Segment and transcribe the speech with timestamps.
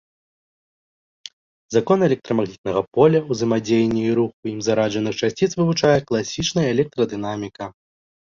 [1.75, 7.63] Законы электрамагнітнага поля, узаемадзеянне і рух у ім зараджаных часціц вывучае класічная электрадынаміка.